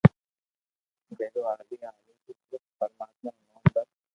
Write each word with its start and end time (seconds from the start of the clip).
ڀيرو 1.17 1.41
ھالئي 1.49 1.75
ھاليو 1.83 2.13
تو 2.25 2.31
صرف 2.49 2.63
پرماتما 2.79 3.29
رو 3.33 3.41
نوم 3.47 3.63
بس 3.73 3.89